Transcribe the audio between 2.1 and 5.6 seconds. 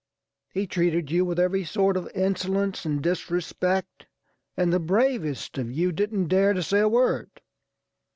insolence and disrespect, and the bravest